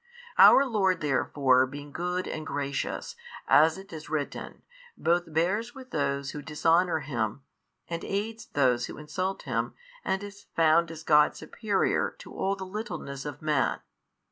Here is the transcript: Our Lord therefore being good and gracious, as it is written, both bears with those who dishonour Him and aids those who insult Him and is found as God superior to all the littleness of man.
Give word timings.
Our 0.39 0.65
Lord 0.65 1.01
therefore 1.01 1.67
being 1.67 1.91
good 1.91 2.27
and 2.27 2.43
gracious, 2.43 3.15
as 3.47 3.77
it 3.77 3.93
is 3.93 4.09
written, 4.09 4.63
both 4.97 5.31
bears 5.31 5.75
with 5.75 5.91
those 5.91 6.31
who 6.31 6.41
dishonour 6.41 7.01
Him 7.01 7.43
and 7.87 8.03
aids 8.03 8.47
those 8.47 8.87
who 8.87 8.97
insult 8.97 9.43
Him 9.43 9.75
and 10.03 10.23
is 10.23 10.47
found 10.55 10.89
as 10.89 11.03
God 11.03 11.35
superior 11.37 12.15
to 12.17 12.33
all 12.33 12.55
the 12.55 12.65
littleness 12.65 13.25
of 13.25 13.43
man. 13.43 13.79